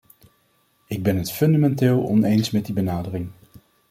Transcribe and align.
Ik 0.87 1.03
ben 1.03 1.17
het 1.17 1.31
fundamenteel 1.31 2.07
oneens 2.07 2.51
met 2.51 2.65
die 2.65 2.75
benadering. 2.75 3.31